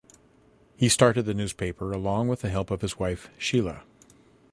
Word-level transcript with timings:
He 0.75 0.89
started 0.89 1.27
the 1.27 1.33
newspaper 1.35 1.91
along 1.91 2.27
with 2.27 2.41
the 2.41 2.49
help 2.49 2.71
of 2.71 2.81
his 2.81 2.97
wife 2.97 3.29
Sheila. 3.37 3.83